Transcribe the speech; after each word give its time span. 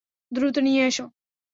দ্রুত 0.31 0.55
নিয়ে 0.57 0.81
এসো। 0.87 1.05